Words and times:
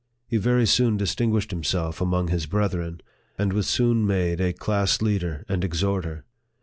He 0.27 0.37
very 0.37 0.65
soon 0.65 0.97
distinguished 0.97 1.51
himself 1.51 2.01
among 2.01 2.29
his 2.29 2.47
brethren, 2.47 3.01
and 3.37 3.53
was 3.53 3.67
soon 3.67 4.07
made 4.07 4.41
a 4.41 4.51
class 4.51 4.99
leader 4.99 5.45
and 5.47 5.63
exhorter. 5.63 6.25